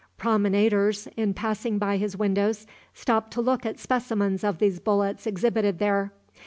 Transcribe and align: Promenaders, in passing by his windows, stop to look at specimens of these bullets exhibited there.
Promenaders, 0.17 1.07
in 1.15 1.35
passing 1.35 1.77
by 1.77 1.97
his 1.97 2.17
windows, 2.17 2.65
stop 2.91 3.29
to 3.29 3.39
look 3.39 3.67
at 3.67 3.77
specimens 3.77 4.43
of 4.43 4.57
these 4.57 4.79
bullets 4.79 5.27
exhibited 5.27 5.77
there. 5.77 6.11